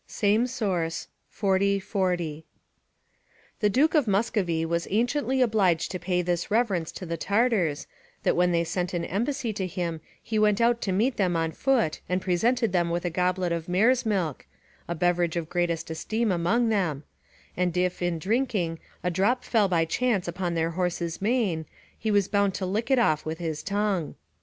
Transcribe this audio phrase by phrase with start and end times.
[0.23, 0.87] Idem, xl.
[1.29, 2.45] 40.]
[3.59, 7.85] The Duke of Muscovy was anciently obliged to pay this reverence to the Tartars,
[8.23, 11.51] that when they sent an embassy to him he went out to meet them on
[11.51, 14.47] foot, and presented them with a goblet of mares' milk
[14.87, 17.03] (a beverage of greatest esteem amongst them),
[17.55, 22.27] and if, in drinking, a drop fell by chance upon their horse's mane, he was
[22.27, 24.15] bound to lick it off with his tongue.